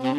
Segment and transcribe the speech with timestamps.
[0.00, 0.14] Hello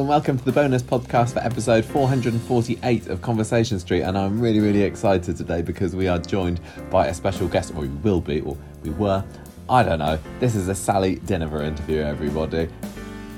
[0.00, 4.02] and welcome to the bonus podcast for episode 448 of Conversation Street.
[4.02, 6.60] And I'm really, really excited today because we are joined
[6.90, 9.24] by a special guest, or we will be, or we were.
[9.68, 10.18] I don't know.
[10.40, 12.68] This is a Sally Dynevor interview, everybody.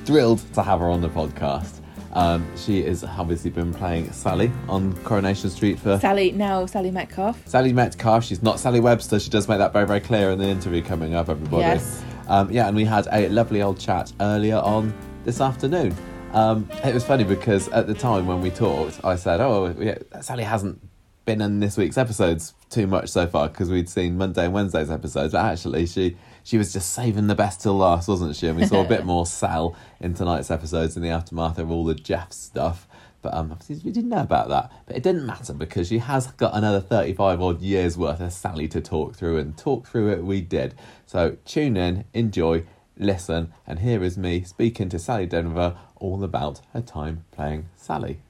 [0.08, 1.82] Thrilled to have her on the podcast.
[2.14, 7.46] Um, she has obviously been playing Sally on Coronation Street for Sally, now Sally Metcalf.
[7.46, 8.24] Sally Metcalf.
[8.24, 9.20] She's not Sally Webster.
[9.20, 11.60] She does make that very, very clear in the interview coming up, everybody.
[11.60, 12.02] Yes.
[12.26, 15.94] Um, yeah, and we had a lovely old chat earlier on this afternoon.
[16.32, 19.98] Um, it was funny because at the time when we talked, I said, "Oh, yeah,
[20.22, 20.80] Sally hasn't
[21.26, 24.90] been in this week's episodes too much so far because we'd seen Monday and Wednesday's
[24.90, 26.16] episodes, but actually she
[26.48, 28.46] she was just saving the best till last, wasn't she?
[28.46, 31.84] And we saw a bit more Sal in tonight's episodes in the aftermath of all
[31.84, 32.88] the Jeff stuff."
[33.20, 34.72] But um, obviously we didn't know about that.
[34.86, 38.66] But it didn't matter because she has got another 35 odd years worth of Sally
[38.68, 40.74] to talk through, and talk through it we did.
[41.04, 42.64] So tune in, enjoy,
[42.96, 48.20] listen, and here is me speaking to Sally Dynevor all about her time playing Sally.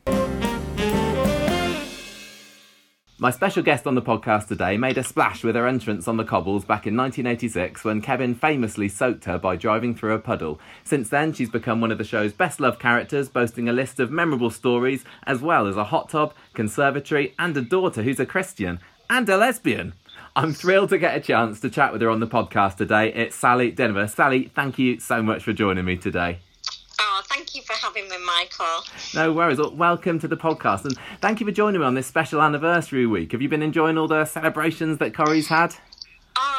[3.21, 6.25] My special guest on the podcast today made a splash with her entrance on the
[6.25, 10.61] cobbles back in 1986 when Kevin famously soaked her by driving through a puddle.
[10.85, 14.13] Since then, she's become one of the show's best loved characters, boasting a list of
[14.13, 18.79] memorable stories, as well as a hot tub, conservatory, and a daughter who's a Christian
[19.11, 19.95] and a lesbian.
[20.37, 23.13] I'm thrilled to get a chance to chat with her on the podcast today.
[23.13, 24.09] It's Sally Dynevor.
[24.09, 26.39] Sally, thank you so much for joining me today.
[27.49, 28.85] Thank you for having me, Michael.
[29.15, 29.57] No worries.
[29.57, 33.07] Well, welcome to the podcast, and thank you for joining me on this special anniversary
[33.07, 33.33] week.
[33.33, 35.75] Have you been enjoying all the celebrations that Corrie's had?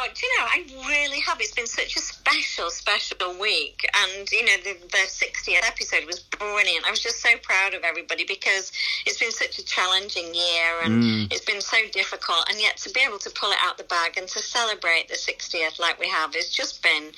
[0.02, 1.42] Oh, do you know, I really have.
[1.42, 3.86] It's been such a special, special week.
[4.02, 6.86] And, you know, the, the 60th episode was brilliant.
[6.88, 8.72] I was just so proud of everybody because
[9.06, 11.32] it's been such a challenging year and Mm.
[11.32, 12.46] it's been so difficult.
[12.50, 15.16] And yet to be able to pull it out the bag and to celebrate the
[15.16, 17.12] 60th like we have, it's just been,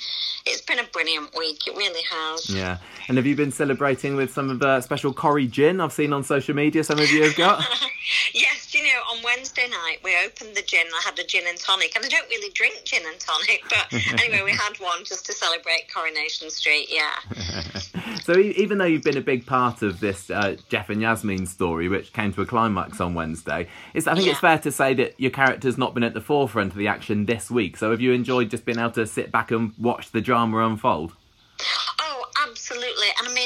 [0.46, 1.66] it's been a brilliant week.
[1.68, 2.50] It really has.
[2.50, 2.78] Yeah.
[3.08, 6.24] And have you been celebrating with some of the special Corrie gin I've seen on
[6.24, 6.82] social media?
[6.84, 7.64] Some of you have got.
[8.34, 10.86] yes, you know, on Wednesday night we opened the gin.
[10.94, 13.92] I had a gin and tonic, and I don't really drink gin and tonic, but
[14.22, 16.88] anyway, we had one just to celebrate Coronation Street.
[16.90, 17.12] Yeah.
[18.22, 21.88] so even though you've been a big part of this uh, Jeff and Yasmin story,
[21.88, 25.18] which came to a climax on Wednesday, it's, I think it's fair to say that
[25.18, 27.76] your character's not been at the forefront of the action this week.
[27.76, 31.12] So have you enjoyed just being able to sit back and watch the drama unfold?
[32.00, 33.06] Oh, absolutely.
[33.18, 33.41] And I mean,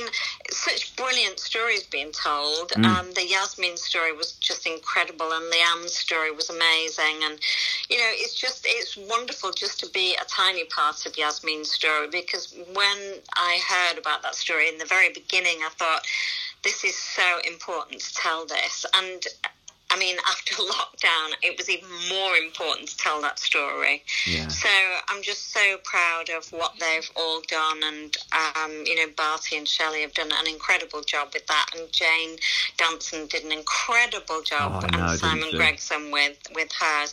[0.77, 2.71] such brilliant stories being told.
[2.73, 2.85] Mm.
[2.85, 7.25] Um, the Yasmin story was just incredible, and the Am story was amazing.
[7.25, 7.39] And,
[7.89, 12.09] you know, it's just, it's wonderful just to be a tiny part of Yasmin's story
[12.11, 12.99] because when
[13.35, 16.07] I heard about that story in the very beginning, I thought,
[16.63, 18.85] this is so important to tell this.
[18.95, 19.23] And,
[19.97, 24.03] I mean, after lockdown, it was even more important to tell that story.
[24.27, 24.49] Yeah.
[24.49, 24.69] So
[25.09, 28.17] I'm just so proud of what they've all done, and
[28.57, 32.37] um, you know, Barty and Shelley have done an incredible job with that, and Jane
[32.77, 35.51] Danson did an incredible job, Oh, and Simon?
[35.57, 37.13] Gregson with with hers,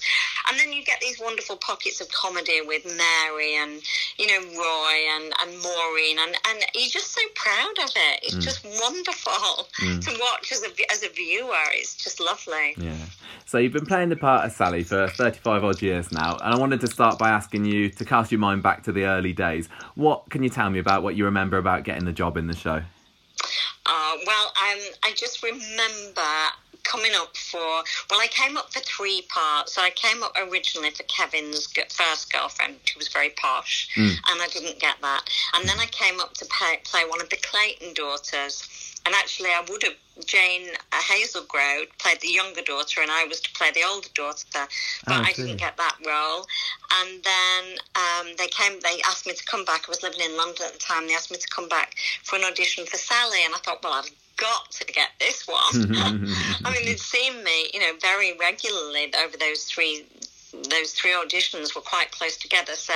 [0.49, 3.81] and then you get these wonderful pockets of comedy with Mary and
[4.17, 8.19] you know Roy and and Maureen, and and you're just so proud of it.
[8.23, 8.41] It's Mm.
[8.41, 11.63] just wonderful to watch as a as a viewer.
[11.73, 12.72] It's just lovely.
[12.77, 12.95] Yeah.
[13.45, 16.57] So you've been playing the part of Sally for 35 odd years now, and I
[16.57, 19.69] wanted to start by asking you to cast your mind back to the early days.
[19.95, 22.55] What can you tell me about what you remember about getting the job in the
[22.55, 22.81] show?
[23.85, 26.21] Uh, well, um, I just remember
[26.83, 29.73] coming up for well, I came up for three parts.
[29.73, 34.47] So I came up originally for Kevin's first girlfriend, who was very posh, and I
[34.51, 35.23] didn't get that.
[35.55, 38.67] And then I came up to play, play one of the Clayton daughters.
[39.05, 39.93] And actually, I would have
[40.25, 44.69] Jane Hazlegrove played the younger daughter, and I was to play the older daughter, but
[45.07, 46.45] Oh, I didn't get that role.
[47.01, 48.79] And then um, they came.
[48.79, 49.83] They asked me to come back.
[49.87, 51.07] I was living in London at the time.
[51.07, 53.93] They asked me to come back for an audition for Sally, and I thought, well,
[53.93, 55.93] I've got to get this one.
[55.95, 60.05] I mean, they'd seen me, you know, very regularly over those three.
[60.53, 62.93] Those three auditions were quite close together, so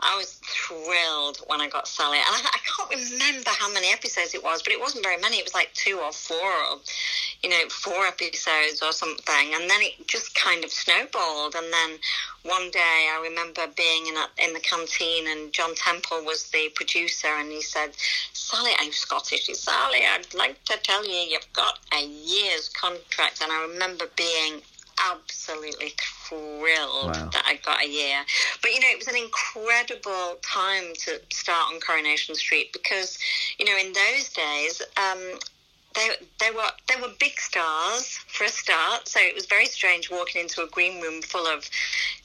[0.00, 2.18] I was thrilled when I got Sally.
[2.18, 5.38] And I, I can't remember how many episodes it was, but it wasn't very many.
[5.38, 6.78] It was like two or four, or
[7.42, 9.54] you know, four episodes or something.
[9.54, 11.54] And then it just kind of snowballed.
[11.54, 11.98] And then
[12.44, 16.70] one day I remember being in, a, in the canteen and John Temple was the
[16.74, 17.90] producer and he said,
[18.32, 19.46] Sally, I'm Scottish.
[19.46, 23.42] Sally, I'd like to tell you you've got a year's contract.
[23.42, 24.62] And I remember being
[25.10, 27.30] absolutely thrilled Wow.
[27.32, 28.24] that I got a year.
[28.62, 33.18] But you know, it was an incredible time to start on Coronation Street because
[33.58, 34.82] you know in those days.
[34.96, 35.38] Um,
[35.94, 40.10] they, they were they were big stars for a start, so it was very strange
[40.10, 41.70] walking into a green room full of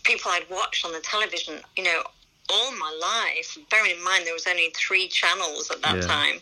[0.03, 1.61] people I'd watched on the television.
[1.77, 2.03] You know,
[2.51, 3.57] all my life.
[3.69, 6.07] Bearing in mind there was only three channels at that Yeah.
[6.07, 6.41] time,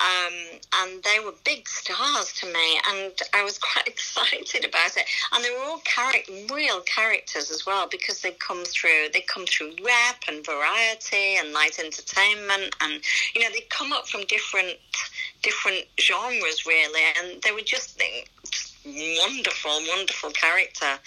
[0.00, 0.34] um,
[0.80, 5.06] and they were big stars to me, and I was quite excited about it.
[5.32, 5.82] And they were all
[6.52, 11.52] real characters as well because they come through they come through rap and variety and
[11.52, 13.00] light entertainment, and
[13.34, 14.78] you know they come up from different
[15.42, 18.00] different genres really, and they were just,
[18.50, 20.98] just wonderful, wonderful character.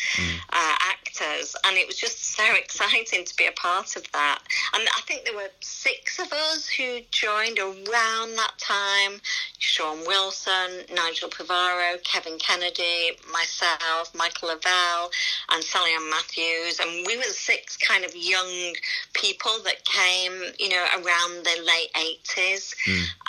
[0.49, 0.75] Uh,
[1.21, 4.39] and it was just so exciting to be a part of that.
[4.73, 9.19] And I think there were six of us who joined around that time:
[9.59, 15.09] Sean Wilson, Nigel Pivaro, Kevin Kennedy, myself, Michael Le Vell,
[15.51, 18.73] and Sally Ann Matthews, and we were six kind of young
[19.13, 22.75] people that came, you know, around the late eighties,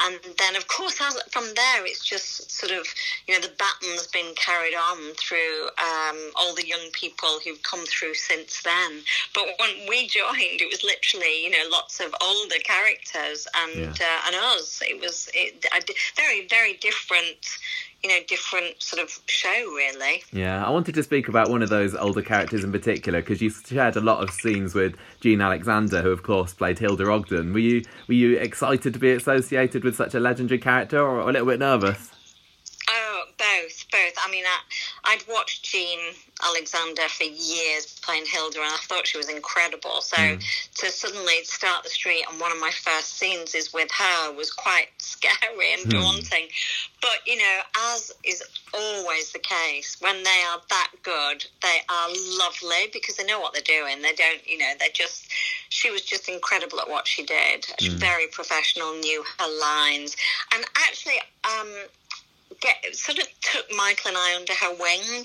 [0.04, 2.86] and then of course as, from there it's just sort of,
[3.26, 7.77] you know, the baton's been carried on through um, all the young people who've come
[7.86, 9.02] through since then.
[9.34, 13.90] But when we joined, it was literally, you know, lots of older characters and Yeah.
[14.00, 14.82] uh, and us.
[14.86, 15.80] It was it, a
[16.16, 17.58] very very different,
[18.02, 20.22] you know, different sort of show really.
[20.32, 23.50] Yeah, I wanted to speak about one of those older characters in particular because you
[23.50, 27.52] shared a lot of scenes with Jean Alexander, who of course played Hilda Ogden.
[27.52, 31.32] Were you were you excited to be associated with such a legendary character, or a
[31.32, 32.10] little bit nervous?
[32.90, 34.14] Oh, both, both.
[34.24, 34.58] I mean, I,
[35.08, 35.98] I'd watched Jean
[36.44, 40.02] Alexander for years playing Hilda, and I thought she was incredible.
[40.02, 40.38] So hmm.
[40.74, 44.52] to suddenly start the street, and one of my first scenes is with her, was
[44.52, 45.88] quite scary and hmm.
[45.88, 46.48] daunting.
[47.00, 47.58] But you know,
[47.94, 48.42] as is
[48.74, 52.08] always the case, when they are that good, they are
[52.38, 54.02] lovely because they know what they're doing.
[54.02, 55.32] They don't, you know, they're just.
[55.70, 57.66] She was just incredible at what she did.
[57.80, 57.98] She's hmm.
[57.98, 60.16] very professional, knew her lines,
[60.54, 61.16] and actually.
[61.44, 61.68] um
[62.60, 65.24] get sort of took Michael and I under her wing,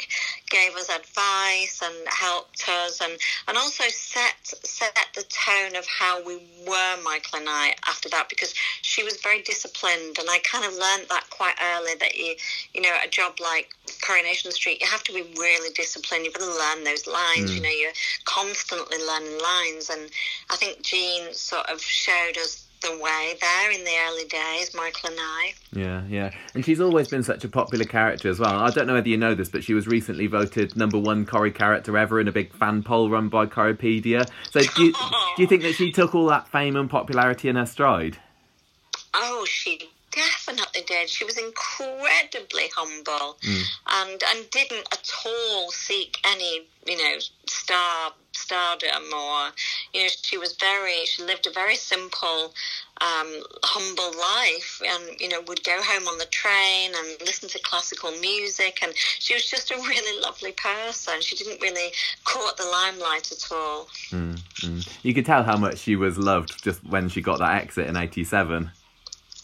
[0.49, 3.13] gave us advice and helped us, and
[3.47, 6.35] and also set set the tone of how we
[6.67, 10.73] were Michael and I after that because she was very disciplined, and I kind of
[10.73, 12.35] learned that quite early that you
[12.73, 13.69] you know a job like
[14.01, 16.25] Coronation Street you have to be really disciplined.
[16.25, 17.53] You've got to learn those lines.
[17.53, 17.63] You mm.
[17.63, 17.91] know you're
[18.25, 20.09] constantly learning lines, and
[20.49, 25.09] I think Jean sort of showed us the way there in the early days, Michael
[25.09, 25.53] and I.
[25.71, 26.31] Yeah, yeah.
[26.53, 28.59] And she's always been such a popular character as well.
[28.59, 31.51] I don't know whether you know this, but she was recently voted number one Corrie
[31.51, 34.29] character ever in a big fan poll run by Corriepedia.
[34.51, 34.93] So do you,
[35.37, 38.17] do you think that she took all that fame and popularity in her stride?
[39.13, 41.09] Oh, she definitely did.
[41.09, 43.63] She was incredibly humble mm.
[43.91, 47.15] and and didn't at all seek any, you know,
[47.47, 49.49] star stardom or
[49.93, 52.53] you know, she was very she lived a very simple
[53.01, 57.59] um, humble life and you know would go home on the train and listen to
[57.59, 61.91] classical music and she was just a really lovely person she didn't really
[62.23, 64.97] court the limelight at all mm, mm.
[65.03, 67.97] You could tell how much she was loved just when she got that exit in
[67.97, 68.71] '87.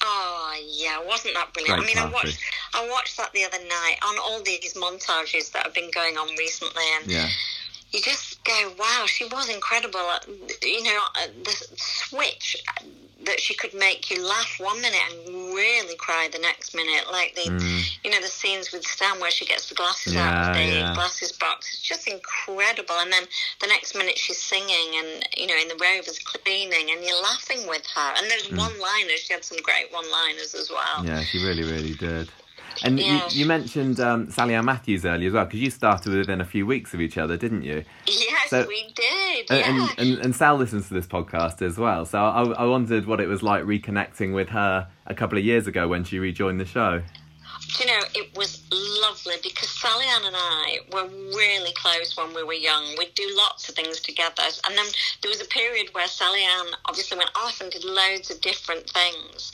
[0.02, 1.80] Oh ah, yeah, wasn't that brilliant?
[1.80, 2.40] Great I mean, I watched
[2.74, 6.30] I watched that the other night on all these montages that have been going on
[6.38, 7.28] recently, and Yeah.
[7.92, 10.08] you just go, "Wow, she was incredible!"
[10.64, 12.48] You know, uh, the switch
[13.26, 17.36] that she could make you laugh one minute and really cry the next minute, like
[17.36, 17.46] the
[18.04, 20.70] you know the scenes with Stan where she gets the glasses out of Mm.
[20.70, 20.94] The yeah.
[20.96, 21.68] glasses box.
[21.74, 23.26] It's just incredible, and then
[23.62, 27.68] the next minute she's singing and you know in the Rovers cleaning, and you're laughing
[27.68, 28.14] with her.
[28.18, 29.20] And there's one-liners.
[29.20, 31.04] She had some great one-liners as well.
[31.04, 31.08] Mm.
[31.08, 32.30] Yeah, she really, really did.
[32.84, 33.28] And Yeah.
[33.30, 36.46] you, you mentioned um, Sally Ann Matthews earlier as well, because you started within a
[36.46, 37.84] few weeks of each other, didn't you?
[38.08, 39.52] Yes, So- we did.
[39.52, 39.88] And, Yeah.
[39.98, 43.20] and, and, and Sal listens to this podcast as well, so I, I wondered what
[43.20, 46.66] it was like reconnecting with her a couple of years ago when she rejoined the
[46.66, 47.02] show.
[47.78, 52.34] Do you know, it was lovely because Sally Ann and I were really close when
[52.34, 52.96] we were young.
[52.98, 54.42] We'd do lots of things together.
[54.66, 54.86] And then
[55.22, 58.90] there was a period where Sally Ann obviously went off and did loads of different
[58.90, 59.52] things.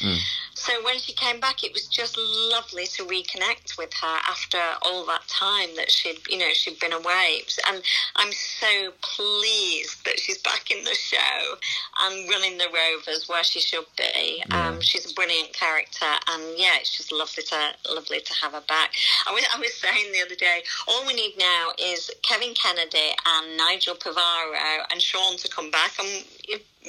[0.55, 5.05] So when she came back, it was just lovely to reconnect with her after all
[5.05, 7.41] that time that she'd, you know, she'd been away.
[7.69, 7.83] And
[8.15, 11.55] I'm so pleased that she's back in the show
[12.01, 14.43] and running the Rovers where she should be.
[14.51, 18.63] Um, she's a brilliant character, and yeah, it's just lovely to lovely to have her
[18.67, 18.93] back.
[19.27, 23.11] I was I was saying the other day, all we need now is Kevin Kennedy
[23.25, 24.55] and Nigel Pivaro
[24.91, 26.25] and Sean to come back, and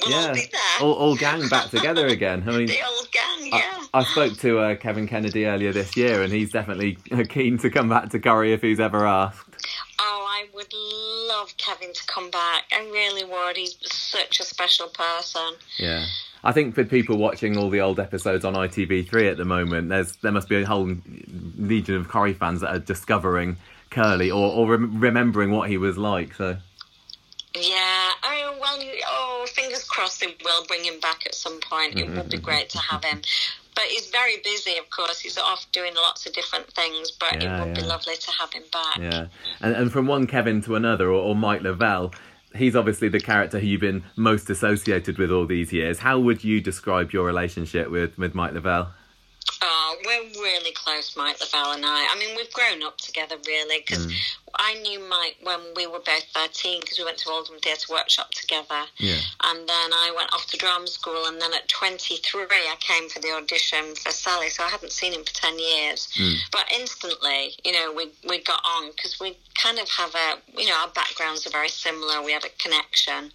[0.05, 0.61] we'll all yeah, be there.
[0.81, 2.43] all, all gang back together again.
[2.47, 3.85] I mean, the old gang, yeah.
[3.93, 6.97] I, I spoke to uh, Kevin Kennedy earlier this year, and he's definitely
[7.29, 9.67] keen to come back to Corrie if he's ever asked.
[9.99, 10.73] Oh, I would
[11.29, 12.65] love Kevin to come back.
[12.71, 13.57] I really would.
[13.57, 15.53] He's such a special person.
[15.77, 16.05] Yeah.
[16.43, 20.15] I think for people watching all the old episodes on ITV3 at the moment, there's
[20.17, 20.95] there must be a whole
[21.57, 23.57] legion of Corrie fans that are discovering
[23.89, 26.33] Curly or, or rem- remembering what he was like.
[26.35, 26.57] So
[27.55, 29.45] yeah, oh well, oh
[30.19, 31.97] they will bring him back at some point.
[31.97, 32.45] It would be mm-hmm.
[32.45, 33.21] great to have him.
[33.75, 35.19] But he's very busy, of course.
[35.19, 38.51] He's off doing lots of different things, but Yeah, it would be lovely to have
[38.51, 38.97] him back.
[38.97, 39.27] yeah,
[39.61, 42.13] and and from one Kevin to another, or, or Mike Le Vell,
[42.55, 45.99] he's obviously the character who you've been most associated with all these years.
[45.99, 48.93] How would you describe your relationship with with Mike Le Vell?
[49.61, 52.07] Oh, we're really close, Mike Le Vell and I.
[52.11, 54.13] I mean, we've grown up together, really, because Mm.
[54.59, 58.31] I knew Mike when we were both 13 because we went to Oldham Theatre Workshop
[58.31, 58.85] together.
[58.97, 59.19] Yeah.
[59.43, 63.19] And then I went off to drama school, and then at 23, I came for
[63.19, 66.07] the audition for Sally, so I hadn't seen him for 10 years.
[66.51, 70.67] But instantly, you know, we, we got on because we kind of have a, you
[70.67, 72.21] know, our backgrounds are very similar.
[72.23, 73.31] We had a connection.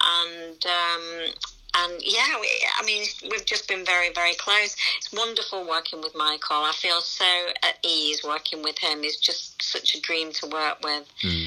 [0.00, 1.34] And, um,
[1.76, 4.76] and yeah, we, I mean, we've just been very, very close.
[4.98, 6.56] It's wonderful working with Michael.
[6.56, 7.24] I feel so
[7.62, 9.02] at ease working with him.
[9.02, 11.06] He's just such a dream to work with.
[11.22, 11.46] Mm.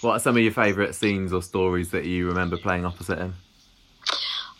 [0.00, 3.34] What are some of your favourite scenes or stories that you remember playing opposite him?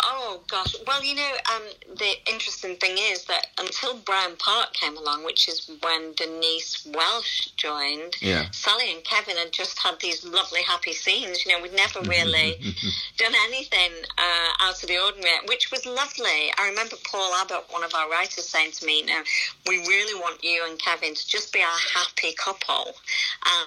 [0.03, 0.75] Oh gosh.
[0.87, 1.63] Well, you know, um,
[1.97, 7.57] the interesting thing is that until Brian Park came along, which is when Denise Welch
[7.57, 8.51] joined, Yeah.
[8.51, 11.45] Sally and Kevin had just had these lovely, happy scenes.
[11.47, 12.59] You know, we'd never really
[13.17, 16.53] done anything uh, out of the ordinary, which was lovely.
[16.59, 19.23] I remember Paul Abbott, one of our writers, saying to me, "No,
[19.67, 22.95] we really want you and Kevin to just be our happy couple,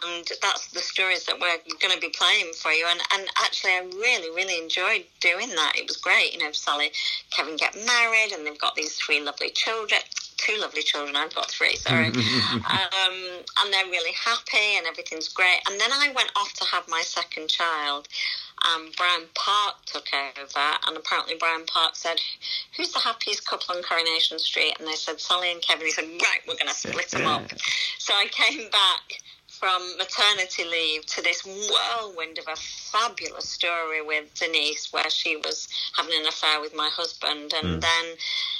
[0.05, 3.71] and that's the stories that we're going to be playing for you." And and actually,
[3.71, 5.73] I really, really enjoyed doing that.
[5.75, 6.33] It was great.
[6.33, 6.91] You know, Sally,
[7.31, 10.01] Kevin get married, and they've got these three lovely children.
[10.37, 11.15] Two lovely children.
[11.15, 11.75] I've got three.
[11.75, 15.59] Sorry, um, and they're really happy, and everything's great.
[15.69, 18.07] And then I went off to have my second child.
[18.63, 22.19] Um, Brian Park took over, and apparently Brian Park said,
[22.75, 25.85] "Who's the happiest couple on Coronation Street?" And they said Sally and Kevin.
[25.85, 27.43] He said, "Right, we're going to split them up."
[28.01, 29.21] So I came back
[29.61, 35.67] from maternity leave to this whirlwind of a fabulous story with Denise, where she was
[35.95, 37.79] having an affair with my husband, and hmm.
[37.79, 38.05] then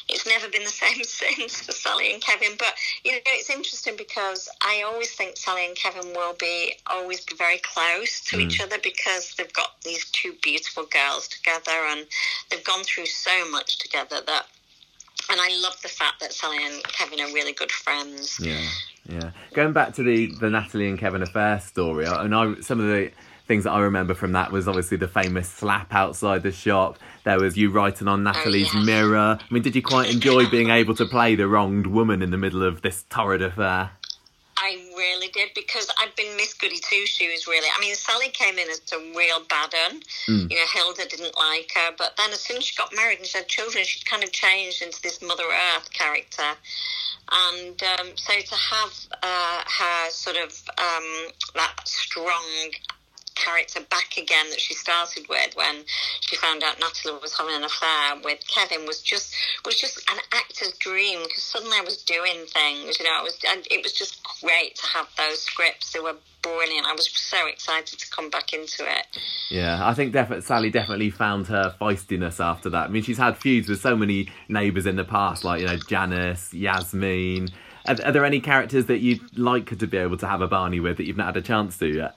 [0.07, 2.51] it's never been the same since for Sally and Kevin.
[2.57, 7.21] But you know, it's interesting because I always think Sally and Kevin will be always
[7.21, 8.65] be very close to each hmm.
[8.65, 12.05] other because they've got these two beautiful girls together, and
[12.51, 14.45] they've gone through so much together that.
[15.29, 18.39] And I love the fact that Sally and Kevin are really good friends.
[18.41, 18.67] Yeah,
[19.05, 19.31] yeah.
[19.53, 22.87] Going back to the the Natalie and Kevin affair story, I- and I some of
[22.87, 23.11] the
[23.47, 26.97] things that I remember from that was obviously the famous slap outside the shop.
[27.25, 28.81] There was you writing on oh, Natalie's yeah.
[28.81, 29.39] mirror.
[29.41, 32.37] I mean, did you quite enjoy being able to play the wronged woman in the
[32.37, 33.91] middle of this torrid affair?
[34.57, 37.47] I really did because I've been Miss Goody Two Shoes.
[37.47, 40.01] Really, I mean, Sally came in as a real bad un.
[40.27, 40.51] Mm.
[40.51, 43.27] You know, Hilda didn't like her, but then as soon as she got married and
[43.27, 45.43] she had children, she kind of changed into this Mother
[45.75, 46.43] Earth character.
[47.29, 52.71] And um, so to have uh, her sort of um, that strong
[53.35, 55.83] character back again that she started with when
[56.19, 59.35] she found out Natalie was having an affair with Kevin was just
[59.65, 63.39] was just an actor's dream because suddenly I was doing things you know it was
[63.47, 67.47] and it was just great to have those scripts they were brilliant I was so
[67.47, 69.07] excited to come back into it
[69.49, 72.85] Yeah, I think definitely Sally definitely found her feistiness after that.
[72.85, 75.77] I mean, she's had feuds with so many neighbours in the past, like you know
[75.77, 77.49] Janice, Yasmin.
[77.87, 80.79] Are, are there any characters that you'd like to be able to have a Barney
[80.79, 82.15] with that you've not had a chance to yet?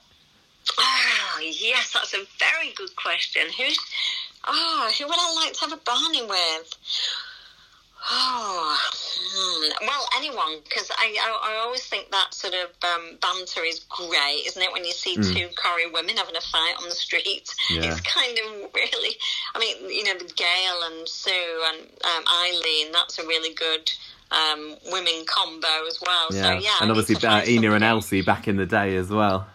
[0.79, 3.77] oh yes that's a very good question who's
[4.45, 6.73] oh who would I like to have a Barney with
[8.09, 8.77] Oh,
[9.33, 9.87] hmm.
[9.87, 14.43] well, anyone, because I, I, I always think that sort of um, banter is great,
[14.47, 14.71] isn't it?
[14.73, 17.83] When you see two Corrie women having a fight on the street, Yeah.
[17.83, 19.15] it's kind of really.
[19.53, 22.91] I mean, you know, Gail and Sue and um, Eileen.
[22.91, 23.91] That's a really good
[24.31, 26.31] um, women combo as well.
[26.31, 27.83] So yeah, and obviously uh, Ena and.
[27.83, 29.47] Elsie back in the day as well.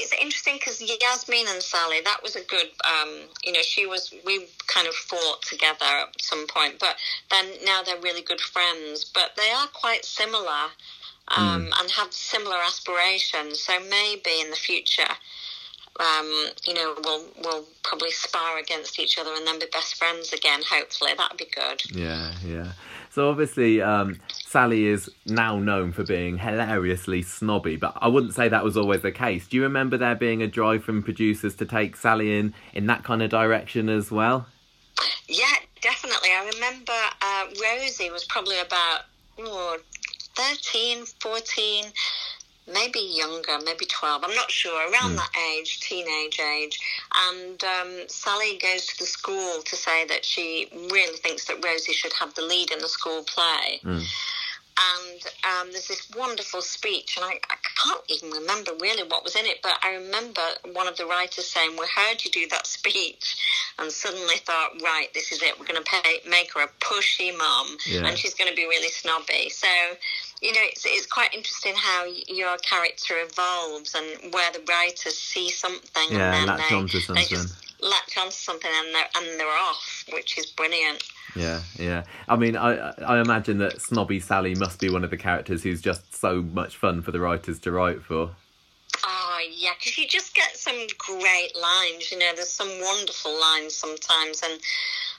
[0.00, 3.52] I, you know, it's interesting because Yasmin and Sally, that was a good, um, you
[3.52, 6.96] know, she was, we kind of fought together at some point, but
[7.30, 10.70] then now they're really good friends, but they are quite similar
[11.28, 13.60] um, and have similar aspirations.
[13.60, 15.02] So maybe in the future,
[16.00, 20.32] um, you know, we'll, we'll probably spar against each other and then be best friends
[20.32, 21.12] again, hopefully.
[21.16, 21.82] That'd be good.
[21.92, 22.72] Yeah, yeah.
[23.10, 28.48] So obviously, um, Sally is now known for being hilariously snobby, but I wouldn't say
[28.48, 29.48] that was always the case.
[29.48, 33.02] Do you remember there being a drive from producers to take Sally in in that
[33.02, 34.46] kind of direction as well?
[35.28, 36.28] Yeah, definitely.
[36.30, 39.02] I remember uh, Rosie was probably about
[39.38, 39.78] oh,
[40.36, 41.86] 13, 14,
[42.72, 46.80] maybe younger, maybe 12, I'm not sure, around that age, teenage age.
[47.28, 51.92] And um, Sally goes to the school to say that she really thinks that Rosie
[51.92, 53.80] should have the lead in the school play.
[54.80, 59.36] And um, there's this wonderful speech, and I, I can't even remember really what was
[59.36, 60.40] in it, but I remember
[60.72, 63.36] one of the writers saying, We heard you do that speech,
[63.78, 65.58] and suddenly thought, Right, this is it.
[65.58, 68.06] We're going to make her a pushy mum, Yeah.
[68.06, 69.50] and she's going to be really snobby.
[69.50, 69.68] So,
[70.40, 75.16] you know, it's, it's quite interesting how y- your character evolves and where the writers
[75.18, 77.26] see something Yeah, and then latch they, they something.
[77.28, 81.02] just latch onto something and they're, and they're off, which is brilliant.
[81.34, 82.04] Yeah, yeah.
[82.28, 85.80] I mean, I I imagine that Snobby Sally must be one of the characters who's
[85.80, 88.30] just so much fun for the writers to write for.
[89.04, 92.10] Oh, yeah, because you just get some great lines.
[92.10, 94.60] You know, there's some wonderful lines sometimes, and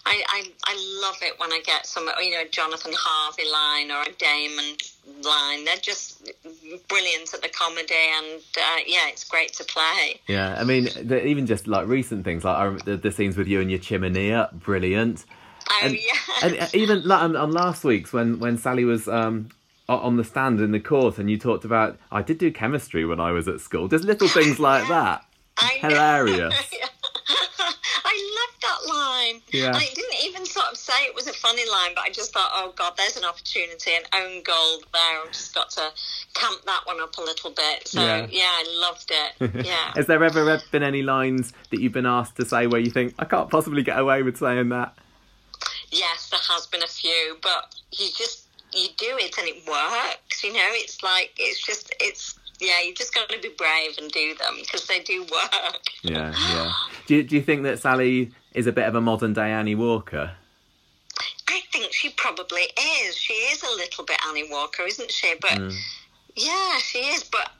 [0.06, 3.92] I, I, I love it when I get some, you know, a Jonathan Harvey line
[3.92, 4.76] or a Damon
[5.24, 5.66] line.
[5.66, 6.32] They're just
[6.90, 10.20] brilliant at the comedy, and uh, yeah, it's great to play.
[10.28, 13.72] Yeah, I mean, even just like recent things, like the, the scenes with you and
[13.72, 15.26] your chimney, up, brilliant.
[15.72, 16.02] Oh, And, yeah.
[16.44, 19.50] and uh, even like, on, on last week's when when Sally was um
[19.90, 23.20] on the stand in the court and you talked about I did do chemistry when
[23.20, 23.88] I was at school.
[23.88, 25.26] There's little things like that.
[25.58, 25.78] I.
[25.82, 26.54] Hilarious.
[28.04, 29.42] I love that line.
[29.52, 29.78] Yeah.
[29.78, 32.50] It didn't even sort of say it was a funny line, but I just thought,
[32.54, 35.22] oh God, there's an opportunity, an own goal there.
[35.26, 35.90] I've just got to
[36.34, 37.88] camp that one up a little bit.
[37.88, 38.28] So Yeah.
[38.30, 39.66] yeah, I loved it.
[39.66, 39.92] Yeah.
[39.96, 43.14] Has there ever been any lines that you've been asked to say where you think
[43.20, 44.96] I can't possibly get away with saying that?
[45.92, 50.44] Yes, there has been a few, but you just you do it and it works.
[50.44, 54.12] You know, it's like it's just it's yeah, you just got to be brave and
[54.12, 55.82] do them because they do work.
[56.04, 56.72] Yeah, yeah.
[57.08, 59.76] Do you, do you think that Sally is a bit of a modern day Annie
[59.76, 60.32] Walker?
[61.48, 63.18] I think she probably is.
[63.18, 65.34] She is a little bit Annie Walker, isn't she?
[65.42, 65.76] But mm.
[66.36, 67.24] yeah, she is.
[67.24, 67.52] But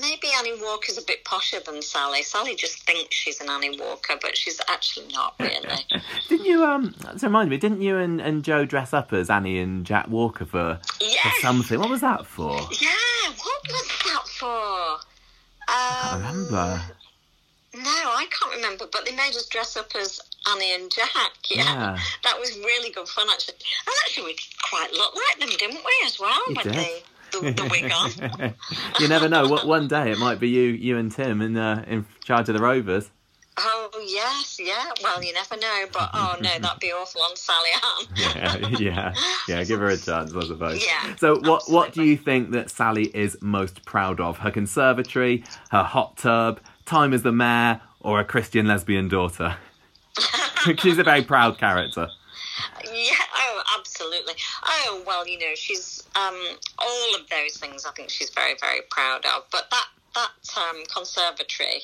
[0.00, 2.22] maybe Annie Walker's a bit posher than Sally.
[2.22, 5.84] Sally just thinks she's an Annie Walker, but she's actually not really.
[6.28, 6.94] Didn't you um?
[7.16, 10.44] So remind me, didn't you and, and Joe dress up as Annie and Jack Walker
[10.44, 11.78] for, for something?
[11.78, 12.52] What was that for?
[12.80, 15.06] yeah, what was that for?
[15.68, 16.82] I Um, remember.
[17.74, 21.08] No, I can't remember, but they made us dress up as Annie and Jack.
[21.50, 21.62] Yeah.
[21.64, 21.98] Yeah.
[22.24, 23.54] That was really good fun, actually.
[23.86, 24.36] And actually, we
[24.68, 26.74] quite looked like them, didn't we, as well, You did.
[26.74, 28.54] the, the, the wig on?
[29.00, 29.48] you never know.
[29.48, 32.56] What one day it might be you, you and Tim in uh, in charge of
[32.56, 33.10] the Rovers.
[33.58, 34.90] Oh, yes, yeah.
[35.02, 38.06] Well, you never know, but oh no, that'd be awful on Sally Ann.
[38.34, 39.14] Yeah, yeah,
[39.46, 39.64] yeah.
[39.64, 40.84] Give her a chance, I suppose.
[40.84, 44.38] Yeah, So, what what do you think that Sally is most proud of?
[44.38, 49.56] Her conservatory, her hot tub, time as the mayor, or a Christian lesbian daughter?
[50.78, 52.08] She's a very proud character.
[52.84, 54.34] Yeah, oh, absolutely.
[54.64, 57.84] Oh, well, you know, she's um, all of those things.
[57.86, 59.44] I think she's very, very proud of.
[59.50, 61.82] But that that um, conservatory,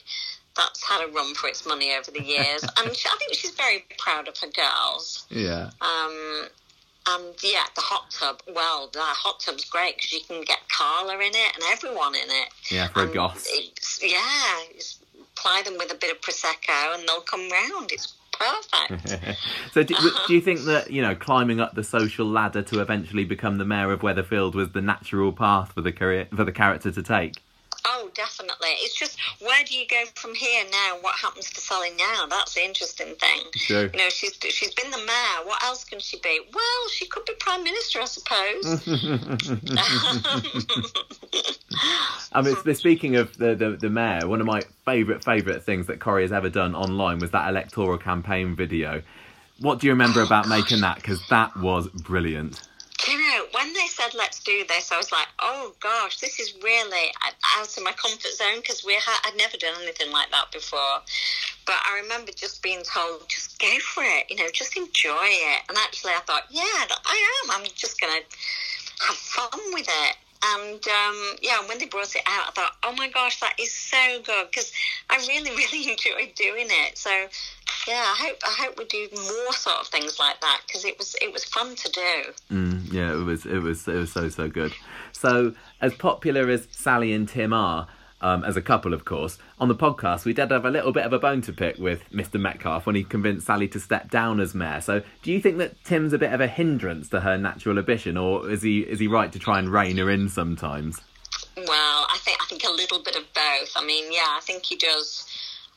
[0.57, 3.53] that's had a run for its money over the years, and she, I think she's
[3.53, 5.27] very proud of her girls.
[5.31, 5.71] Yeah.
[5.81, 6.49] Um,
[7.11, 8.43] and yeah, the hot tub.
[8.55, 12.29] Well, the hot tub's great because you can get Carla in it and everyone in
[12.29, 12.49] it.
[12.71, 13.33] Yeah, for a.
[13.47, 14.59] It's, yeah,
[15.37, 17.93] ply them with a bit of prosecco and they'll come round.
[17.93, 19.38] It's perfect.
[19.72, 19.94] so, do,
[20.27, 23.64] do you think that you know climbing up the social ladder to eventually become the
[23.64, 27.42] mayor of Weatherfield was the natural path for the career for the character to take?
[27.90, 28.68] Oh, definitely.
[28.81, 30.98] It's just where do you go from here now?
[31.01, 32.27] What happens to Sally now?
[32.29, 33.40] That's the interesting thing.
[33.55, 33.88] True.
[33.92, 35.46] You know, she's she's been the mayor.
[35.46, 36.40] What else can she be?
[36.53, 38.87] Well, she could be prime minister, I suppose.
[42.33, 45.98] I mean, speaking of the, the, the mayor, one of my favourite favourite things that
[45.98, 49.03] Corrie has ever done online was that electoral campaign video.
[49.61, 50.96] What do you remember about making that?
[50.96, 52.61] Because that was brilliant.
[53.06, 56.54] You know, when they said let's do this, I was like, oh gosh, this is
[56.62, 57.12] really
[57.56, 61.00] out of my comfort zone because we ha- I'd never done anything like that before.
[61.64, 65.62] But I remember just being told, just go for it, you know, just enjoy it.
[65.68, 67.50] And actually, I thought, yeah, I am.
[67.52, 68.08] I'm just to
[69.06, 70.16] have fun with it.
[70.44, 73.72] And um, yeah, when they brought it out, I thought, oh my gosh, that is
[73.72, 74.72] so good because
[75.11, 76.96] I really, really enjoyed doing it.
[76.96, 77.11] So
[77.88, 80.98] yeah, I hope I hope we do more sort of things like that because it
[80.98, 82.22] was it was fun to do.
[82.51, 84.74] Mm, yeah, it was it was it was so so good.
[85.12, 87.88] So as popular as Sally and Tim are.
[88.20, 89.38] Um, as a couple, of course.
[89.61, 92.03] On the podcast, we did have a little bit of a bone to pick with
[92.11, 92.40] Mr.
[92.40, 94.81] Metcalf when he convinced Sally to step down as mayor.
[94.81, 98.16] So, do you think that Tim's a bit of a hindrance to her natural ambition,
[98.16, 101.01] or is he is he right to try and rein her in sometimes?
[101.57, 103.70] Well, I think I think a little bit of both.
[103.77, 105.24] I mean, yeah, I think he does.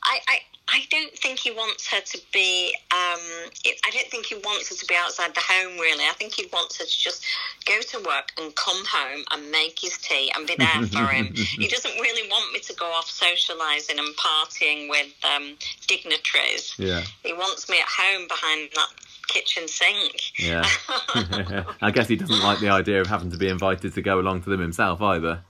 [0.04, 0.40] I, I
[0.72, 2.74] I don't think he wants her to be.
[2.92, 3.20] Um,
[3.66, 5.78] it, I don't think he wants her to be outside the home.
[5.80, 7.26] Really, I think he wants her to just
[7.66, 11.34] go to work and come home and make his tea and be there for him.
[11.36, 15.58] he doesn't really want me to go off socialising and partying with um,
[15.88, 16.74] dignitaries.
[16.78, 17.04] Yeah.
[17.24, 18.90] He wants me at home behind that
[19.28, 20.40] kitchen sink.
[20.40, 20.66] Yeah.
[21.82, 24.44] I guess he doesn't like the idea of having to be invited to go along
[24.44, 25.44] to them himself either.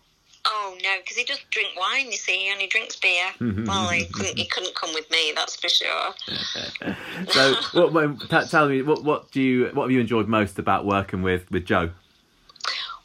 [0.45, 2.07] Oh no, because he doesn't drink wine.
[2.07, 3.27] You see, he only drinks beer.
[3.39, 3.65] Mm-hmm.
[3.65, 4.37] well, he couldn't.
[4.37, 5.33] He couldn't come with me.
[5.35, 6.13] That's for sure.
[7.29, 10.85] So, what, what, tell me, what, what do you, what have you enjoyed most about
[10.85, 11.91] working with, with Joe?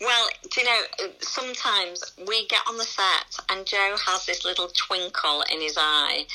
[0.01, 4.69] Well, do you know, sometimes we get on the set and Joe has this little
[4.69, 6.27] twinkle in his eye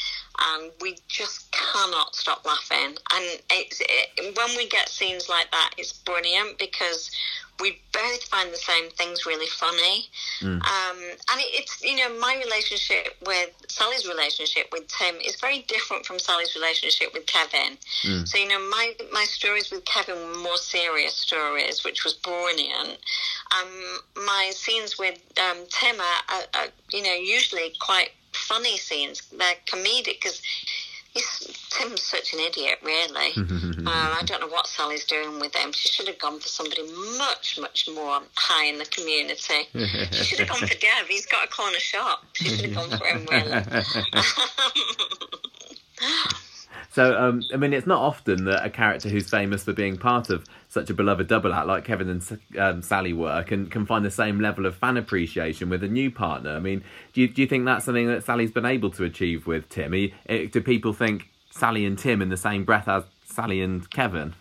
[0.50, 2.96] and we just cannot stop laughing.
[3.14, 7.12] And it's, it, when we get scenes like that, it's brilliant because
[7.60, 10.08] we both find the same things really funny.
[10.62, 10.98] Um,
[11.32, 16.06] and it, it's, you know, my relationship with Sally's relationship with Tim is very different
[16.06, 17.78] from Sally's relationship with Kevin.
[18.26, 22.98] So, you know, my, my stories with Kevin were more serious stories, which was brilliant.
[23.54, 29.24] Um, my scenes with um, Tim are, are, are, you know, usually quite funny scenes.
[29.32, 30.42] They're comedic because
[31.70, 33.32] Tim's such an idiot, really.
[33.38, 35.72] um, I don't know what Sally's doing with him.
[35.74, 36.84] She should have gone for somebody
[37.18, 39.68] much, much more high in the community.
[40.12, 41.08] she should have gone for Dev.
[41.08, 42.24] He's got a corner shop.
[42.34, 43.52] She should have gone for him, really.
[46.92, 50.30] So, um, I mean, it's not often that a character who's famous for being part
[50.30, 54.04] of such a beloved double act like Kevin and um, Sally were can, can find
[54.04, 56.52] the same level of fan appreciation with a new partner.
[56.52, 59.48] I mean, do you, do you think that's something that Sally's been able to achieve
[59.48, 59.94] with Tim?
[59.94, 64.34] It, do people think Sally and Tim in the same breath as Sally and Kevin?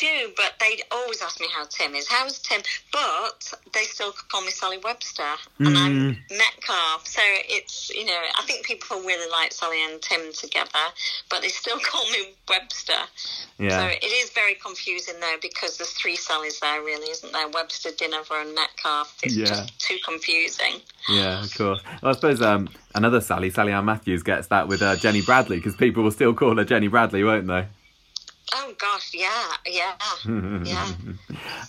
[0.00, 2.08] You know, they do, but they always ask me how Tim is.
[2.08, 2.60] How's Tim?
[2.92, 5.22] But they still call me Sally Webster,
[5.58, 7.06] and I'm Metcalf.
[7.06, 10.68] So it's, you know, I think people really like Sally and Tim together,
[11.30, 12.92] but they still call me Webster.
[13.58, 13.80] Yeah.
[13.80, 17.48] So it is very confusing, though, because there's three Sallys there, really, isn't there?
[17.48, 19.16] Webster, Dynevor, and Metcalf.
[19.22, 19.46] It's Yeah.
[19.46, 20.80] just too confusing.
[21.08, 21.80] Yeah, of course.
[22.02, 25.56] Well, I suppose um, another Sally, Sally Ann Matthews, gets that with uh, Jenny Bradley
[25.56, 27.66] because people will still call her Jenny Bradley, won't they?
[28.56, 29.94] Oh, gosh, yeah, yeah,
[30.64, 30.92] yeah.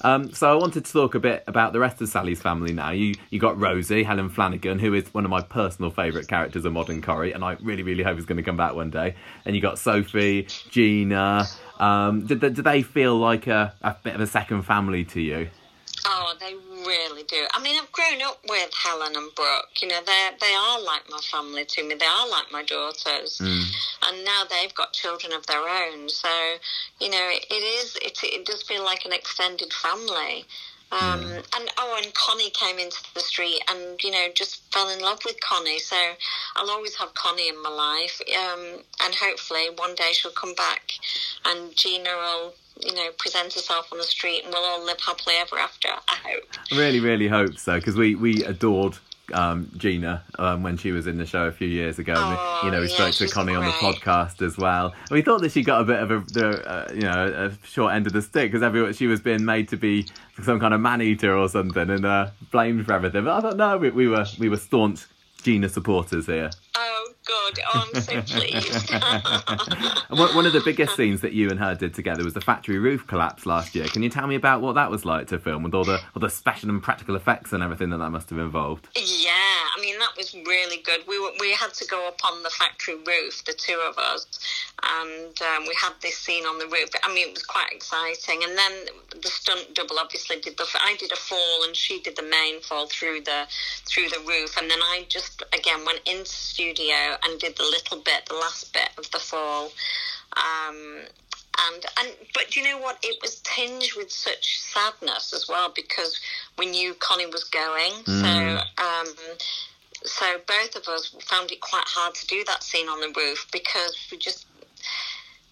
[0.01, 2.91] Um, so I wanted to talk a bit about the rest of Sally's family now.
[2.91, 6.73] You you got Rosie, Helen Flanagan, who is one of my personal favourite characters of
[6.73, 9.15] Modern Corrie, and I really, really hope is going to come back one day.
[9.45, 11.45] And you got Sophie, Gina.
[11.79, 15.21] Um, did, they- did they feel like a, a bit of a second family to
[15.21, 15.49] you?
[16.05, 16.53] Oh, they
[16.85, 17.45] really do.
[17.53, 19.81] I mean, I've grown up with Helen and Brooke.
[19.81, 21.95] You know, they they are like my family to me.
[21.95, 23.39] They are like my daughters,
[24.07, 26.09] and now they've got children of their own.
[26.09, 26.29] So,
[26.99, 27.95] you know, it, it is.
[28.01, 30.45] It it does feel like an extended family.
[30.91, 31.21] Um,
[31.55, 35.19] And oh, and Connie came into the street, and you know, just fell in love
[35.25, 35.79] with Connie.
[35.79, 35.97] So
[36.55, 40.91] I'll always have Connie in my life, um, and hopefully one day she'll come back,
[41.45, 45.35] and Gina will, you know, present herself on the street, and we'll all live happily
[45.39, 45.87] ever after.
[45.89, 46.43] I hope.
[46.77, 48.97] Really, really hope so because we, we adored
[49.33, 52.13] um, Gina um, when she was in the show a few years ago.
[52.15, 54.87] And we- Oh, you know, we yeah, spoke to Connie on the podcast as well.
[55.09, 57.65] And we thought that she got a bit of a, the, uh, you know, a
[57.67, 60.05] short end of the stick because everyone she was being made to be
[60.43, 63.23] some kind of man eater or something and uh, blamed for everything.
[63.25, 65.05] But I thought no, we, we were we were staunch
[65.43, 66.49] Gina supporters here.
[67.25, 67.59] Good.
[67.73, 68.91] Oh, I'm so pleased.
[70.07, 72.77] And one, of the biggest scenes that you and her did together was the factory
[72.77, 73.87] roof collapse last year.
[73.87, 76.19] Can you tell me about what that was like to film with all the all
[76.19, 78.87] the special and practical effects and everything that that must have involved?
[78.95, 79.44] yeah,
[79.85, 81.01] mean that was really good.
[81.07, 84.25] We were, we had to go up on the factory roof, the two of us,
[84.81, 86.89] and um, we had this scene on the roof.
[87.03, 88.43] I mean, it was quite exciting.
[88.43, 88.71] And then
[89.21, 90.65] the stunt double obviously did the.
[90.81, 93.45] I did a fall, and she did the main fall through the
[93.85, 94.57] through the roof.
[94.57, 98.73] And then I just again went into studio and did the little bit, the last
[98.73, 99.71] bit of the fall.
[100.35, 101.05] Um,
[101.69, 102.97] and and but you know what?
[103.03, 106.19] It was tinged with such sadness as well because
[106.57, 107.93] we knew Connie was going.
[108.05, 109.07] So um,
[110.03, 113.47] so both of us found it quite hard to do that scene on the roof
[113.51, 114.45] because we just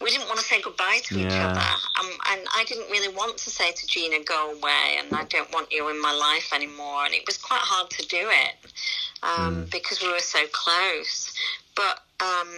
[0.01, 1.59] we didn't want to say goodbye to each other.
[1.59, 5.51] Um, and I didn't really want to say to Gina, "Go away," and I don't
[5.53, 7.05] want you in my life anymore.
[7.05, 8.55] And it was quite hard to do it
[9.23, 11.33] um, because we were so close.
[11.75, 12.49] But um,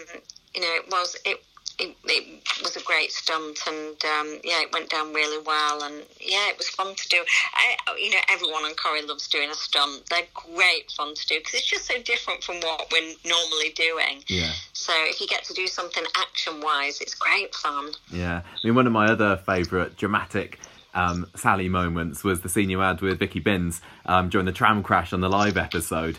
[0.56, 1.44] you know, it was it.
[1.78, 6.04] It, it was a great stunt, and um, yeah, it went down really well, and
[6.20, 7.18] yeah, it was fun to do.
[7.54, 10.04] I, you know, everyone on Corrie loves doing a stunt.
[10.10, 14.24] They're great fun to do because it's just so different from what we're normally doing.
[14.28, 14.52] Yeah.
[14.74, 17.92] So if you get to do something action-wise, it's great fun.
[18.12, 20.60] Yeah, I mean, one of my other favourite dramatic
[20.94, 24.82] um, Sally moments was the scene you had with Vicky Binns um, during the tram
[24.82, 26.18] crash on the live episode.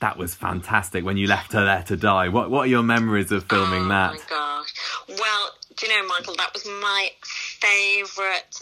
[0.00, 2.28] that was fantastic when you left her there to die.
[2.28, 4.10] What What are your memories of filming oh that?
[4.10, 5.18] Oh my gosh.
[5.18, 8.60] Well, do you know, Michael, that was my favourite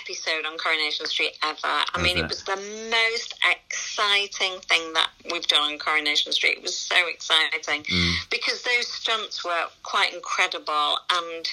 [0.00, 1.58] episode on Coronation Street ever.
[1.64, 2.24] I mean, it?
[2.24, 2.56] it was the
[2.90, 6.56] most exciting thing that we've done on Coronation Street.
[6.58, 8.14] It was so exciting Mm.
[8.30, 11.48] because those stunts were quite incredible and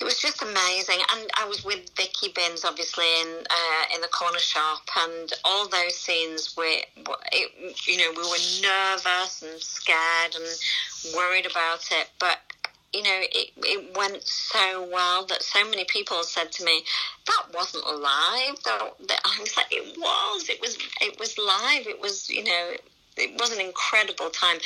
[0.00, 0.96] it was just amazing.
[1.12, 5.68] And I was with Vicky Binns, obviously, in uh, in the corner shop, and all
[5.68, 11.86] those scenes were, were- it, you know, we were nervous and scared and worried about
[11.92, 12.38] it, but.
[12.92, 16.82] You know, it, it went so well that so many people said to me,
[17.26, 20.48] "That wasn't live." That, that I was like, "It was.
[20.48, 20.76] It was.
[21.00, 21.86] It was live.
[21.86, 22.28] It was.
[22.28, 22.72] You know,
[23.16, 24.58] it was an incredible time.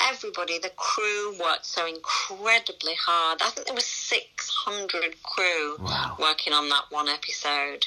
[0.00, 3.40] Everybody, the crew worked so incredibly hard.
[3.42, 6.16] I think there was 600 crew Wow.
[6.18, 7.86] working on that one episode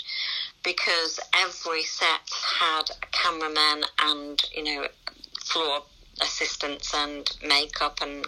[0.63, 2.21] because every set
[2.59, 4.87] had cameramen and, you know,
[5.43, 5.83] floor
[6.21, 8.25] assistants and makeup and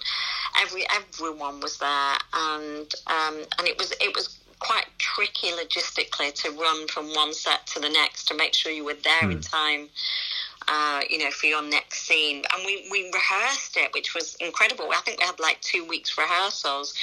[0.62, 6.50] every everyone was there and um, and it was it was quite tricky logistically to
[6.52, 9.89] run from one set to the next to make sure you were there in time
[10.68, 12.44] uh, you know, for your next scene.
[12.54, 14.89] And we, we rehearsed it, which was incredible.
[14.91, 16.94] I think we had like two weeks rehearsals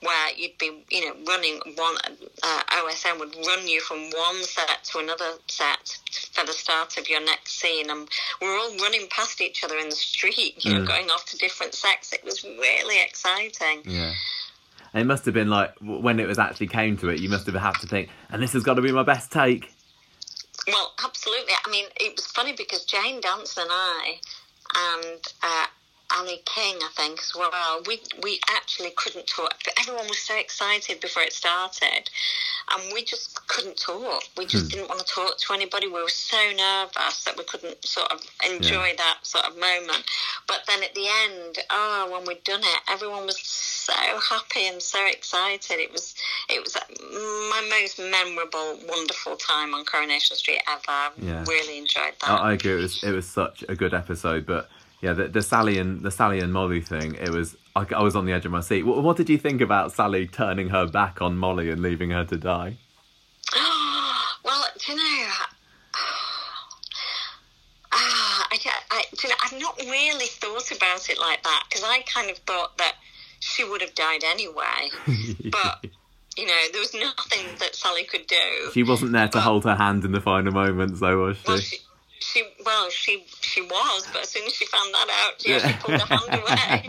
[0.00, 1.96] where you'd be, you know, running one,
[2.42, 5.98] uh, OSM would run you from one set to another set
[6.32, 7.88] for the start of your next scene.
[7.90, 8.08] And
[8.42, 10.86] we're all running past each other in the street, you know, Mm.
[10.86, 12.12] going off to different sets.
[12.12, 13.82] It was really exciting.
[13.86, 14.12] Yeah.
[14.92, 17.46] And it must have been like when it was actually came to it, you must
[17.46, 19.72] have had to think, and this has got to be my best take.
[20.68, 21.52] Well, absolutely.
[21.64, 24.20] I mean, it was funny because Jane Danson and I
[24.74, 25.66] and uh,
[26.16, 29.54] Ali King, I think, as well, we, we actually couldn't talk.
[29.80, 32.08] Everyone was so excited before it started,
[32.72, 34.22] and we just couldn't talk.
[34.36, 34.78] We just hmm.
[34.78, 35.86] didn't want to talk to anybody.
[35.86, 40.04] We were so nervous that we couldn't sort of enjoy that sort of moment.
[40.46, 44.80] But then at the end, oh, when we'd done it, everyone was so happy and
[44.80, 45.78] so excited.
[45.78, 46.14] It was
[46.48, 51.14] it was my most memorable, wonderful time on Coronation Street ever.
[51.18, 51.44] Yeah.
[51.48, 52.30] Really enjoyed that.
[52.30, 52.72] I, I agree.
[52.72, 54.68] It was it was such a good episode, but
[55.04, 57.14] yeah, the, the Sally and the Sally and Molly thing.
[57.16, 58.84] It was I, I was on the edge of my seat.
[58.84, 62.24] What, what did you think about Sally turning her back on Molly and leaving her
[62.24, 62.78] to die?
[64.44, 65.28] well, do you know?
[67.96, 68.58] Ah, I,
[68.90, 72.28] I, do you know, I've not really thought about it like that because I kind
[72.28, 72.96] of thought that
[73.38, 74.90] she would have died anyway.
[75.52, 75.86] but
[76.36, 78.72] you know, there was nothing that Sally could do.
[78.72, 81.76] She wasn't there to hold her hand in the final moments, though, was well, she?
[81.76, 81.82] she,
[82.18, 85.72] she, well, she, she was, but as soon as she found that out, yeah, she
[85.78, 86.82] pulled her hand away.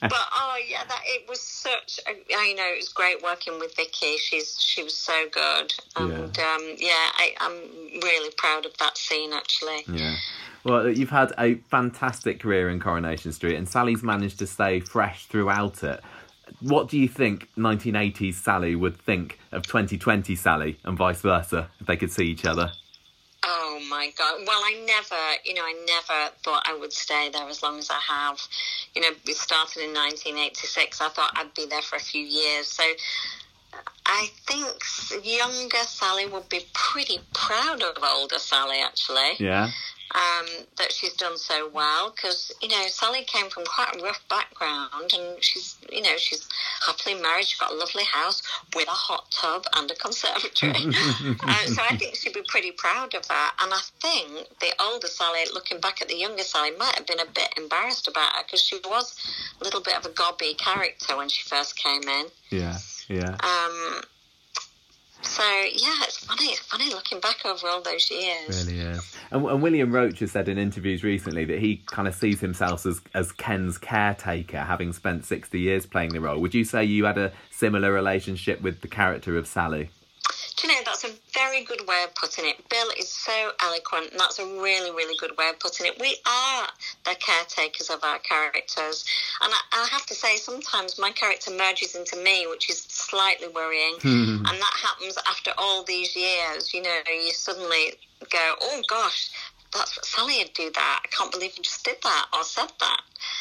[0.00, 2.00] but oh yeah, that it was such.
[2.08, 4.16] A, I know it was great working with Vicky.
[4.16, 9.32] She's she was so good, and um, yeah, I, I'm really proud of that scene
[9.32, 9.84] actually.
[9.86, 10.16] Yeah.
[10.64, 15.26] Well, you've had a fantastic career in Coronation Street, and Sally's managed to stay fresh
[15.26, 16.00] throughout it.
[16.60, 21.86] What do you think 1980s Sally would think of 2020 Sally, and vice versa, if
[21.86, 22.72] they could see each other?
[23.46, 24.40] Oh my god!
[24.46, 27.90] Well, I never, you know, I never thought I would stay there as long as
[27.90, 28.40] I have.
[28.94, 31.00] You know, we started in 1986.
[31.00, 32.68] I thought I'd be there for a few years.
[32.68, 32.84] So
[34.06, 39.32] I think younger Sally would be pretty proud of older Sally, actually.
[39.38, 39.70] Yeah.
[40.12, 40.46] Um,
[40.78, 45.12] that she's done so well because you know Sally came from quite a rough background
[45.12, 46.46] and she's you know she's
[46.86, 47.46] happily married.
[47.46, 48.42] She's got a lovely house
[48.74, 50.72] with a hot tub and a conservatory.
[51.46, 53.54] uh, so I think she'd be pretty proud of that.
[53.60, 57.20] And I think the older Sally, looking back at the younger Sally, might have been
[57.20, 59.16] a bit embarrassed about her because she was
[59.60, 62.26] a little bit of a gobby character when she first came in.
[62.50, 62.78] Yeah.
[63.08, 63.36] Yeah.
[63.42, 64.02] Um,
[65.24, 66.46] so yeah, it's funny.
[66.46, 68.66] It's funny looking back over all those years.
[68.66, 69.16] Really is.
[69.30, 72.86] And, and William Roache has said in interviews recently that he kind of sees himself
[72.86, 76.40] as, as Ken's caretaker, having spent 60 years playing the role.
[76.40, 79.90] Would you say you had a similar relationship with the character of Sally?
[80.56, 82.68] Do you know, that's a very good way of putting it.
[82.68, 85.98] Bill is so eloquent, and that's a really, really good way of putting it.
[85.98, 86.68] We are
[87.04, 89.04] the caretakers of our characters.
[89.42, 93.48] And I, I have to say, sometimes my character merges into me, which is slightly
[93.48, 93.96] worrying.
[94.00, 94.46] Hmm.
[94.46, 96.72] and that happens after all these years.
[96.72, 97.94] You know, you suddenly
[98.30, 99.30] go, oh gosh,
[99.74, 101.00] that's what Sally would do that.
[101.04, 103.00] I can't believe you just did that or said that.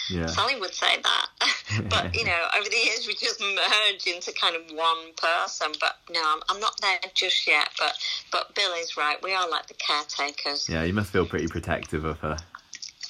[0.10, 0.26] Yeah.
[0.26, 1.28] Sally would say that.
[1.90, 5.72] but, you know, over the years we just merge into kind of one person.
[5.80, 7.70] But no, I'm, I'm not there just yet.
[7.78, 7.94] But,
[8.32, 9.22] but Bill is right.
[9.22, 10.68] We are like the caretakers.
[10.68, 12.38] Yeah, you must feel pretty protective of her.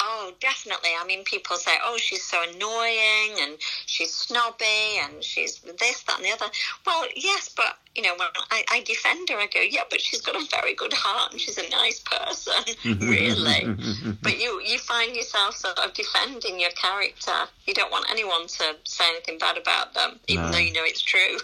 [0.02, 0.90] Oh, definitely.
[1.00, 6.18] I mean, people say, oh, she's so annoying and she's snobby and she's this, that,
[6.18, 6.52] and the other.
[6.86, 10.22] Well, yes, but you know, when I, I defend her, I go, yeah, but she's
[10.22, 12.54] got a very good heart and she's a nice person,
[13.08, 14.16] really.
[14.24, 17.32] but you, you find yourself sort of defending your character.
[17.68, 20.52] You don't want anyone to say anything bad about them, even No.
[20.52, 21.38] though you know it's true.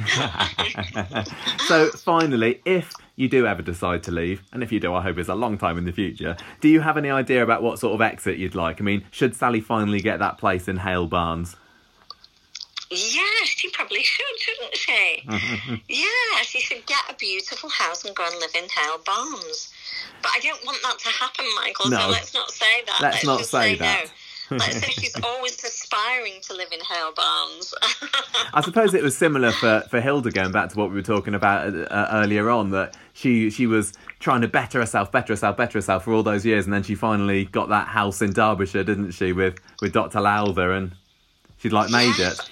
[1.68, 5.18] so finally, if you do ever decide to leave, and if you do, I hope
[5.18, 6.36] it's a long time in the future.
[6.62, 8.80] Do you have any idea about what sort of exit you'd like?
[8.82, 11.56] I mean, should Sally finally get that place in Hale Barns?
[12.92, 15.24] Yes, she probably should, shouldn't she?
[15.88, 19.72] yes, she should get a beautiful house and go and live in Hale Barns.
[20.24, 21.92] But I don't want that to happen, Michael.
[21.92, 22.00] No.
[22.00, 23.00] So let's not say that.
[23.02, 24.06] Let's not just say that.
[24.06, 24.58] No.
[24.58, 27.74] Let's say she's always aspiring to live in Hale Barns.
[28.56, 31.36] I suppose it was similar for, for Hilda going back to what we were talking
[31.36, 35.78] about uh, earlier on that she she was trying to better herself, better herself, better
[35.78, 39.12] herself for all those years, and then she finally got that house in Derbyshire, didn't
[39.12, 40.20] she, with with Dr.
[40.22, 40.94] Lowther, and
[41.60, 42.40] she'd like made Yes.
[42.40, 42.50] it.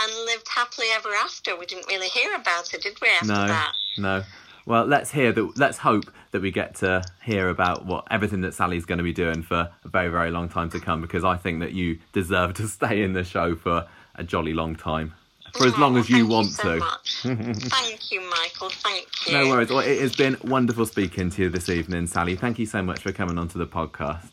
[0.00, 1.08] and lived happily ever
[1.46, 1.58] after.
[1.58, 3.08] We didn't really hear about it, did we?
[3.08, 4.22] After No, that, no.
[4.64, 5.58] Well, let's hear that.
[5.58, 9.12] Let's hope that we get to hear about what everything that Sally's going to be
[9.12, 11.00] doing for a very, very long time to come.
[11.02, 14.76] Because I think that you deserve to stay in the show for a jolly long
[14.76, 15.14] time,
[15.54, 16.84] for as Oh, long as you want so to.
[17.22, 18.70] Thank you, Michael.
[18.70, 19.32] Thank you.
[19.32, 19.68] No worries.
[19.70, 22.36] Well, it has been wonderful speaking to you this evening, Sally.
[22.36, 24.28] Thank you so much for coming onto the podcast.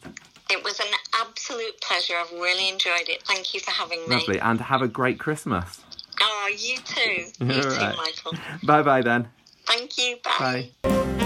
[0.52, 0.88] It was an
[1.19, 2.13] absolute pleasure.
[2.17, 3.24] I've really enjoyed it.
[3.24, 4.15] Thank you for having me.
[4.15, 5.82] Lovely, and have a great Christmas.
[6.21, 7.25] Oh, you too.
[7.45, 7.97] You All too, right.
[7.97, 8.34] Michael.
[8.63, 9.27] Bye bye then.
[9.65, 10.17] Thank you.
[10.23, 10.71] Bye.
[10.84, 11.25] Bye.